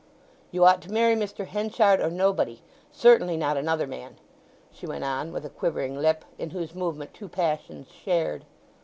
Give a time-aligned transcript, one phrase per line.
[0.49, 1.45] "You ought to marry Mr.
[1.45, 4.17] Henchard or nobody—certainly not another man!"
[4.71, 8.43] she went on with a quivering lip in whose movement two passions shared.